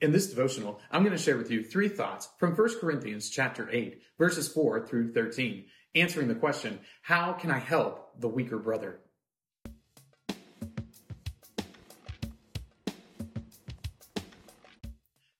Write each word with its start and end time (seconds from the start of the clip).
In 0.00 0.12
this 0.12 0.28
devotional, 0.28 0.80
I'm 0.92 1.02
going 1.02 1.16
to 1.16 1.20
share 1.20 1.36
with 1.36 1.50
you 1.50 1.64
three 1.64 1.88
thoughts 1.88 2.28
from 2.38 2.54
1 2.54 2.78
Corinthians 2.78 3.30
chapter 3.30 3.68
8, 3.68 4.00
verses 4.16 4.46
4 4.46 4.86
through 4.86 5.12
13, 5.12 5.64
answering 5.96 6.28
the 6.28 6.36
question, 6.36 6.78
how 7.02 7.32
can 7.32 7.50
I 7.50 7.58
help 7.58 8.12
the 8.20 8.28
weaker 8.28 8.58
brother? 8.58 9.00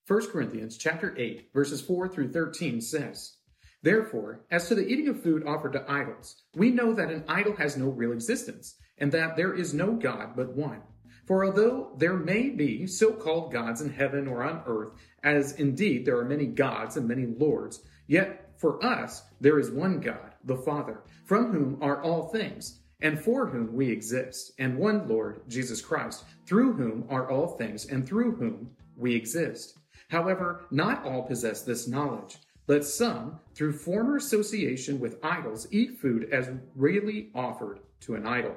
First 0.05 0.33
Corinthians 0.33 0.77
chapter 0.77 1.15
8, 1.17 1.51
verses 1.55 1.81
4 1.81 2.09
through 2.09 2.33
13 2.33 2.81
says, 2.81 3.37
Therefore, 3.85 4.45
as 4.51 4.67
to 4.67 4.75
the 4.75 4.89
eating 4.89 5.07
of 5.07 5.23
food 5.23 5.47
offered 5.47 5.75
to 5.75 5.89
idols, 5.89 6.43
we 6.57 6.73
know 6.73 6.93
that 6.95 7.13
an 7.13 7.23
idol 7.29 7.55
has 7.55 7.77
no 7.77 7.91
real 7.91 8.11
existence, 8.11 8.75
and 8.97 9.13
that 9.13 9.37
there 9.37 9.55
is 9.55 9.73
no 9.73 9.93
God 9.93 10.31
but 10.35 10.57
one. 10.57 10.83
For 11.29 11.45
although 11.45 11.91
there 11.99 12.17
may 12.17 12.49
be 12.49 12.87
so 12.87 13.13
called 13.13 13.53
gods 13.53 13.83
in 13.83 13.91
heaven 13.93 14.27
or 14.27 14.43
on 14.43 14.63
earth, 14.65 14.93
as 15.23 15.53
indeed 15.53 16.07
there 16.07 16.17
are 16.17 16.25
many 16.25 16.47
gods 16.47 16.97
and 16.97 17.07
many 17.07 17.27
lords, 17.27 17.83
yet 18.07 18.51
for 18.57 18.83
us 18.83 19.25
there 19.39 19.59
is 19.59 19.71
one 19.71 20.01
God, 20.01 20.33
the 20.45 20.57
Father, 20.57 21.03
from 21.27 21.53
whom 21.53 21.83
are 21.83 22.03
all 22.03 22.29
things, 22.29 22.81
and 23.03 23.23
for 23.23 23.47
whom 23.47 23.75
we 23.75 23.91
exist, 23.91 24.53
and 24.59 24.79
one 24.79 25.07
Lord, 25.07 25.43
Jesus 25.49 25.83
Christ, 25.83 26.25
through 26.47 26.73
whom 26.73 27.05
are 27.11 27.31
all 27.31 27.59
things, 27.59 27.85
and 27.85 28.09
through 28.09 28.37
whom 28.37 28.71
we 28.97 29.15
exist. 29.15 29.77
However, 30.09 30.65
not 30.71 31.05
all 31.05 31.25
possess 31.25 31.61
this 31.61 31.87
knowledge. 31.87 32.39
But 32.67 32.87
some, 32.87 33.39
through 33.55 33.75
former 33.75 34.17
association 34.17 34.99
with 34.99 35.23
idols, 35.23 35.69
eat 35.71 35.99
food 35.99 36.31
as 36.33 36.51
really 36.75 37.29
offered 37.35 37.81
to 38.01 38.15
an 38.15 38.27
idol 38.27 38.57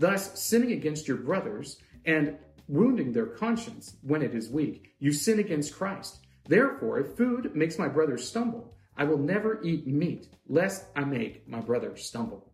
thus 0.00 0.40
sinning 0.40 0.72
against 0.72 1.06
your 1.06 1.18
brothers 1.18 1.76
and 2.06 2.36
wounding 2.66 3.12
their 3.12 3.26
conscience 3.26 3.96
when 4.02 4.22
it 4.22 4.34
is 4.34 4.48
weak. 4.48 4.94
You 4.98 5.12
sin 5.12 5.38
against 5.38 5.74
Christ. 5.74 6.24
Therefore, 6.48 6.98
if 6.98 7.16
food 7.16 7.54
makes 7.54 7.78
my 7.78 7.86
brother 7.86 8.16
stumble, 8.16 8.74
I 8.96 9.04
will 9.04 9.18
never 9.18 9.62
eat 9.62 9.86
meat, 9.86 10.28
lest 10.48 10.86
I 10.96 11.04
make 11.04 11.46
my 11.46 11.60
brother 11.60 11.96
stumble. 11.96 12.50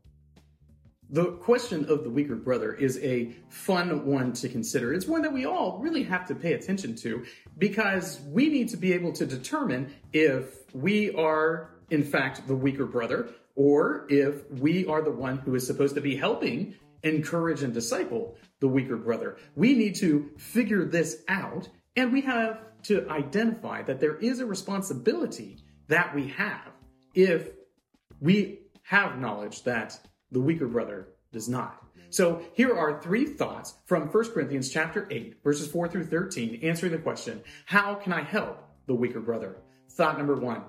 The 1.09 1.33
question 1.37 1.85
of 1.89 2.03
the 2.03 2.11
weaker 2.11 2.35
brother 2.35 2.73
is 2.73 2.99
a 2.99 3.33
fun 3.49 4.05
one 4.05 4.33
to 4.35 4.49
consider. 4.49 4.93
It's 4.93 5.07
one 5.07 5.23
that 5.23 5.33
we 5.33 5.47
all 5.47 5.79
really 5.79 6.03
have 6.03 6.27
to 6.27 6.35
pay 6.35 6.55
attention 6.55 6.97
to 6.97 7.25
because 7.59 8.21
we 8.27 8.49
need 8.49 8.69
to 8.71 8.77
be 8.77 8.93
able 8.93 9.13
to 9.13 9.25
determine 9.25 9.95
if 10.13 10.75
we 10.75 11.15
are, 11.15 11.71
in 11.91 12.03
fact, 12.03 12.49
the 12.49 12.57
weaker 12.57 12.87
brother 12.87 13.29
or 13.55 14.07
if 14.11 14.51
we 14.51 14.85
are 14.87 15.01
the 15.01 15.13
one 15.13 15.39
who 15.39 15.55
is 15.55 15.65
supposed 15.65 15.95
to 15.95 16.01
be 16.01 16.17
helping 16.17 16.75
encourage 17.07 17.63
and 17.63 17.73
disciple 17.73 18.37
the 18.61 18.69
weaker 18.69 18.97
brother. 18.97 19.37
We 19.55 19.75
need 19.75 19.95
to 19.97 20.31
figure 20.39 20.85
this 20.85 21.23
out 21.29 21.69
and 21.95 22.13
we 22.13 22.21
have 22.23 22.61
to 22.85 23.09
identify 23.09 23.83
that 23.83 24.01
there 24.01 24.17
is 24.17 24.41
a 24.41 24.47
responsibility 24.47 25.59
that 25.89 26.15
we 26.15 26.29
have 26.29 26.73
if 27.15 27.51
we 28.21 28.61
have 28.83 29.19
knowledge 29.19 29.63
that 29.65 29.99
the 30.31 30.41
weaker 30.41 30.67
brother 30.67 31.09
does 31.33 31.49
not. 31.49 31.83
So 32.11 32.43
here 32.55 32.77
are 32.77 33.01
three 33.01 33.27
thoughts 33.27 33.75
from 33.85 34.09
1 34.09 34.31
Corinthians 34.33 34.71
chapter 34.71 35.09
8 35.11 35.37
verses 35.43 35.71
4 35.71 35.89
through 35.89 36.07
13 36.07 36.61
answering 36.63 36.93
the 36.93 36.99
question, 36.99 37.43
how 37.65 37.95
can 37.95 38.13
I 38.13 38.23
help 38.23 38.63
the 38.87 38.95
weaker 38.95 39.21
brother? 39.21 39.57
Thought 39.91 40.19
number 40.19 40.37
1, 40.37 40.63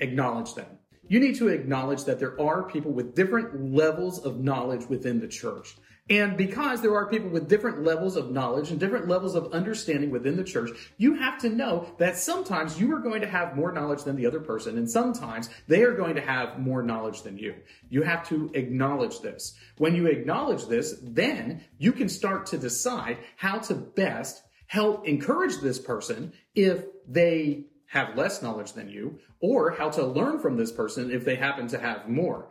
acknowledge 0.00 0.54
them 0.54 0.78
you 1.12 1.20
need 1.20 1.34
to 1.34 1.48
acknowledge 1.48 2.04
that 2.04 2.18
there 2.18 2.40
are 2.40 2.62
people 2.62 2.90
with 2.90 3.14
different 3.14 3.74
levels 3.74 4.24
of 4.24 4.40
knowledge 4.40 4.86
within 4.88 5.20
the 5.20 5.28
church. 5.28 5.76
And 6.08 6.38
because 6.38 6.80
there 6.80 6.96
are 6.96 7.10
people 7.10 7.28
with 7.28 7.50
different 7.50 7.84
levels 7.84 8.16
of 8.16 8.30
knowledge 8.30 8.70
and 8.70 8.80
different 8.80 9.08
levels 9.08 9.34
of 9.34 9.52
understanding 9.52 10.10
within 10.10 10.38
the 10.38 10.42
church, 10.42 10.70
you 10.96 11.16
have 11.16 11.38
to 11.40 11.50
know 11.50 11.86
that 11.98 12.16
sometimes 12.16 12.80
you 12.80 12.96
are 12.96 12.98
going 12.98 13.20
to 13.20 13.28
have 13.28 13.54
more 13.54 13.72
knowledge 13.72 14.04
than 14.04 14.16
the 14.16 14.24
other 14.24 14.40
person, 14.40 14.78
and 14.78 14.90
sometimes 14.90 15.50
they 15.68 15.82
are 15.82 15.92
going 15.94 16.14
to 16.14 16.22
have 16.22 16.58
more 16.58 16.82
knowledge 16.82 17.20
than 17.20 17.36
you. 17.36 17.56
You 17.90 18.00
have 18.04 18.26
to 18.30 18.50
acknowledge 18.54 19.20
this. 19.20 19.54
When 19.76 19.94
you 19.94 20.06
acknowledge 20.06 20.64
this, 20.64 20.94
then 21.02 21.62
you 21.76 21.92
can 21.92 22.08
start 22.08 22.46
to 22.46 22.56
decide 22.56 23.18
how 23.36 23.58
to 23.58 23.74
best 23.74 24.42
help 24.66 25.06
encourage 25.06 25.58
this 25.58 25.78
person 25.78 26.32
if 26.54 26.86
they 27.06 27.66
have 27.92 28.16
less 28.16 28.40
knowledge 28.40 28.72
than 28.72 28.88
you, 28.88 29.18
or 29.38 29.70
how 29.70 29.90
to 29.90 30.02
learn 30.02 30.38
from 30.38 30.56
this 30.56 30.72
person 30.72 31.10
if 31.10 31.26
they 31.26 31.34
happen 31.34 31.68
to 31.68 31.78
have 31.78 32.08
more. 32.08 32.48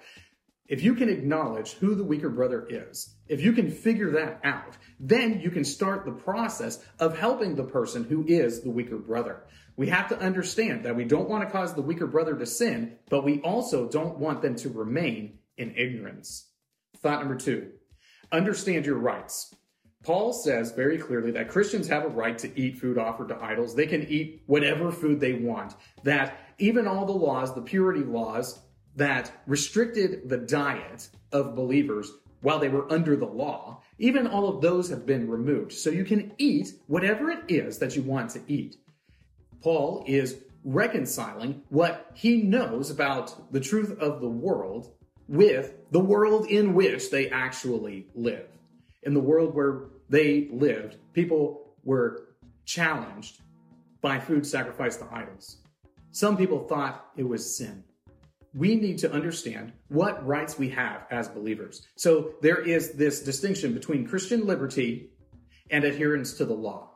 If 0.68 0.84
you 0.84 0.94
can 0.94 1.10
acknowledge 1.10 1.74
who 1.74 1.96
the 1.96 2.04
weaker 2.04 2.30
brother 2.30 2.68
is, 2.70 3.16
if 3.28 3.42
you 3.42 3.52
can 3.52 3.72
figure 3.72 4.12
that 4.12 4.40
out, 4.44 4.78
then 5.00 5.42
you 5.42 5.50
can 5.50 5.64
start 5.64 6.06
the 6.06 6.12
process 6.12 6.86
of 7.00 7.18
helping 7.18 7.56
the 7.56 7.64
person 7.64 8.04
who 8.04 8.24
is 8.28 8.62
the 8.62 8.70
weaker 8.70 8.98
brother. 8.98 9.44
We 9.76 9.88
have 9.88 10.10
to 10.10 10.20
understand 10.20 10.86
that 10.86 10.96
we 10.96 11.06
don't 11.06 11.28
want 11.28 11.44
to 11.44 11.52
cause 11.52 11.74
the 11.74 11.82
weaker 11.82 12.06
brother 12.06 12.36
to 12.36 12.46
sin, 12.46 13.00
but 13.10 13.24
we 13.24 13.42
also 13.42 13.90
don't 13.90 14.20
want 14.20 14.44
them 14.44 14.56
to 14.58 14.70
remain 14.70 15.40
in 15.58 15.74
ignorance. 15.76 16.52
Thought 16.98 17.22
number 17.22 17.36
two, 17.36 17.72
understand 18.32 18.86
your 18.86 19.00
rights. 19.00 19.56
Paul 20.04 20.34
says 20.34 20.72
very 20.72 20.98
clearly 20.98 21.32
that 21.32 21.50
Christians 21.50 21.88
have 21.88 22.04
a 22.04 22.10
right 22.10 22.38
to 22.40 22.60
eat 22.60 22.80
food 22.80 22.98
offered 22.98 23.30
to 23.30 23.44
idols. 23.44 23.76
They 23.76 23.86
can 23.86 24.08
eat 24.08 24.42
whatever 24.48 24.92
food 24.92 25.20
they 25.20 25.34
want. 25.34 25.76
That 26.04 26.40
even 26.58 26.88
all 26.88 27.06
the 27.06 27.12
laws, 27.12 27.54
the 27.54 27.62
purity 27.62 28.04
laws 28.04 28.60
that 28.96 29.32
restricted 29.46 30.28
the 30.28 30.38
diet 30.38 31.10
of 31.32 31.56
believers 31.56 32.12
while 32.42 32.58
they 32.58 32.70
were 32.70 32.92
under 32.92 33.16
the 33.16 33.28
law, 33.28 33.84
even 34.00 34.26
all 34.26 34.50
of 34.50 34.62
those 34.62 34.90
have 34.90 35.06
been 35.06 35.30
removed. 35.30 35.72
So 35.72 35.92
you 35.92 36.04
can 36.04 36.34
eat 36.40 36.74
whatever 36.88 37.30
it 37.30 37.44
is 37.48 37.78
that 37.78 37.96
you 37.96 38.02
want 38.02 38.32
to 38.32 38.42
eat. 38.48 38.78
Paul 39.62 40.04
is 40.08 40.38
reconciling 40.64 41.62
what 41.70 42.10
he 42.16 42.42
knows 42.42 42.90
about 42.90 43.54
the 43.54 43.60
truth 43.60 44.00
of 44.00 44.20
the 44.20 44.30
world 44.30 44.92
with 45.28 45.76
the 45.92 46.00
world 46.00 46.48
in 46.48 46.74
which 46.74 47.12
they 47.12 47.30
actually 47.30 48.08
live 48.16 48.48
in 49.04 49.14
the 49.14 49.20
world 49.20 49.56
where 49.56 49.86
they 50.10 50.50
lived, 50.52 50.98
people 51.14 51.74
were 51.84 52.28
challenged 52.66 53.42
by 54.02 54.20
food 54.20 54.46
sacrificed 54.46 55.00
to 55.00 55.08
idols. 55.12 55.58
Some 56.12 56.38
people 56.38 56.68
thought 56.68 57.08
it 57.16 57.28
was 57.28 57.58
sin. 57.58 57.84
We 58.54 58.76
need 58.76 58.98
to 59.00 59.12
understand 59.12 59.72
what 59.88 60.26
rights 60.28 60.60
we 60.60 60.70
have 60.70 61.06
as 61.10 61.30
believers. 61.30 61.88
So 61.96 62.34
there 62.42 62.62
is 62.62 62.92
this 62.92 63.22
distinction 63.22 63.74
between 63.74 64.06
Christian 64.06 64.46
liberty 64.46 65.12
and 65.70 65.86
adherence 65.86 66.34
to 66.34 66.46
the 66.46 66.54
law. 66.54 66.90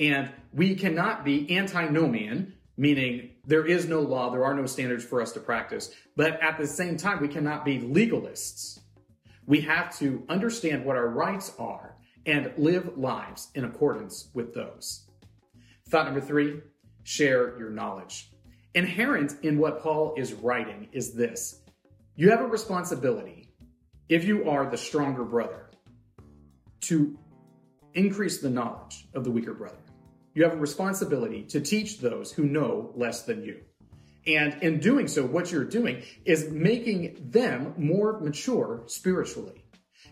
And 0.00 0.30
we 0.52 0.74
cannot 0.74 1.24
be 1.24 1.56
antinomian, 1.56 2.54
meaning 2.76 3.30
there 3.44 3.64
is 3.64 3.86
no 3.86 4.00
law, 4.00 4.30
there 4.30 4.44
are 4.44 4.54
no 4.54 4.66
standards 4.66 5.04
for 5.04 5.22
us 5.22 5.32
to 5.32 5.40
practice. 5.40 5.92
But 6.16 6.42
at 6.42 6.58
the 6.58 6.66
same 6.66 6.96
time, 6.96 7.20
we 7.20 7.28
cannot 7.28 7.64
be 7.64 7.78
legalists 7.78 8.80
we 9.48 9.62
have 9.62 9.98
to 9.98 10.22
understand 10.28 10.84
what 10.84 10.96
our 10.96 11.08
rights 11.08 11.54
are 11.58 11.96
and 12.26 12.52
live 12.58 12.98
lives 12.98 13.48
in 13.54 13.64
accordance 13.64 14.28
with 14.34 14.52
those. 14.52 15.08
Thought 15.88 16.04
number 16.04 16.20
three, 16.20 16.60
share 17.02 17.58
your 17.58 17.70
knowledge. 17.70 18.30
Inherent 18.74 19.36
in 19.42 19.58
what 19.58 19.82
Paul 19.82 20.14
is 20.18 20.34
writing 20.34 20.88
is 20.92 21.14
this. 21.14 21.62
You 22.14 22.30
have 22.30 22.42
a 22.42 22.46
responsibility, 22.46 23.48
if 24.10 24.24
you 24.24 24.50
are 24.50 24.70
the 24.70 24.76
stronger 24.76 25.24
brother, 25.24 25.70
to 26.82 27.18
increase 27.94 28.42
the 28.42 28.50
knowledge 28.50 29.08
of 29.14 29.24
the 29.24 29.30
weaker 29.30 29.54
brother. 29.54 29.78
You 30.34 30.44
have 30.44 30.52
a 30.52 30.56
responsibility 30.56 31.44
to 31.44 31.60
teach 31.62 32.00
those 32.00 32.30
who 32.30 32.44
know 32.44 32.92
less 32.94 33.22
than 33.22 33.42
you. 33.42 33.62
And 34.26 34.62
in 34.62 34.80
doing 34.80 35.08
so, 35.08 35.24
what 35.24 35.50
you're 35.50 35.64
doing 35.64 36.02
is 36.24 36.50
making 36.50 37.30
them 37.30 37.74
more 37.76 38.20
mature 38.20 38.82
spiritually. 38.86 39.64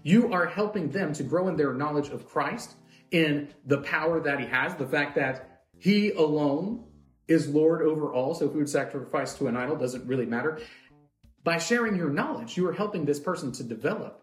You 0.02 0.32
are 0.32 0.46
helping 0.46 0.90
them 0.90 1.12
to 1.14 1.22
grow 1.22 1.48
in 1.48 1.56
their 1.56 1.74
knowledge 1.74 2.08
of 2.08 2.26
Christ, 2.26 2.76
in 3.10 3.48
the 3.66 3.78
power 3.78 4.20
that 4.20 4.40
he 4.40 4.46
has, 4.46 4.74
the 4.74 4.86
fact 4.86 5.16
that 5.16 5.62
he 5.78 6.12
alone 6.12 6.84
is 7.28 7.48
Lord 7.48 7.82
over 7.82 8.12
all, 8.12 8.34
so 8.34 8.48
food 8.48 8.68
sacrifice 8.68 9.34
to 9.34 9.48
an 9.48 9.56
idol 9.56 9.76
doesn't 9.76 10.06
really 10.06 10.26
matter. 10.26 10.60
By 11.44 11.58
sharing 11.58 11.96
your 11.96 12.10
knowledge, 12.10 12.56
you 12.56 12.66
are 12.68 12.72
helping 12.72 13.04
this 13.04 13.20
person 13.20 13.52
to 13.52 13.62
develop. 13.62 14.22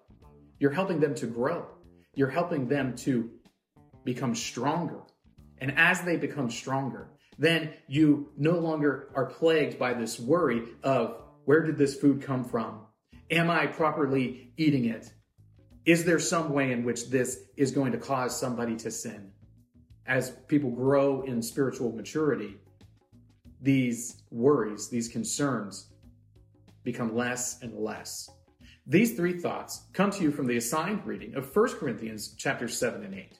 You're 0.60 0.72
helping 0.72 1.00
them 1.00 1.16
to 1.16 1.28
grow. 1.28 1.68
You're 2.16 2.30
helping 2.30 2.68
them 2.68 2.96
to 2.98 3.30
become 4.04 4.36
stronger. 4.36 5.02
And 5.60 5.78
as 5.78 6.02
they 6.02 6.18
become 6.18 6.50
stronger, 6.50 7.10
then 7.38 7.74
you 7.88 8.30
no 8.38 8.60
longer 8.60 9.10
are 9.16 9.26
plagued 9.26 9.80
by 9.80 9.94
this 9.94 10.20
worry 10.20 10.64
of 10.84 11.22
where 11.46 11.62
did 11.62 11.78
this 11.78 11.96
food 11.96 12.22
come 12.22 12.44
from? 12.44 12.82
Am 13.32 13.50
I 13.50 13.68
properly 13.68 14.54
eating 14.58 14.86
it? 14.86 15.12
Is 15.86 16.06
there 16.06 16.20
some 16.20 16.54
way 16.54 16.72
in 16.72 16.84
which 16.84 17.10
this 17.10 17.40
is 17.58 17.72
going 17.72 17.92
to 17.92 17.98
cause 17.98 18.40
somebody 18.40 18.76
to 18.78 18.92
sin? 18.92 19.32
As 20.06 20.32
people 20.48 20.70
grow 20.70 21.24
in 21.24 21.42
spiritual 21.42 21.92
maturity, 21.92 22.56
these 23.62 24.22
worries, 24.30 24.90
these 24.90 25.08
concerns 25.08 25.88
become 26.84 27.16
less 27.16 27.62
and 27.62 27.78
less. 27.78 28.30
These 28.86 29.16
three 29.16 29.40
thoughts 29.40 29.84
come 29.94 30.12
to 30.12 30.24
you 30.24 30.32
from 30.32 30.48
the 30.48 30.58
assigned 30.58 31.06
reading 31.06 31.36
of 31.36 31.54
1 31.56 31.78
Corinthians 31.78 32.36
chapter 32.38 32.68
7 32.68 33.04
and 33.04 33.14
8. 33.14 33.40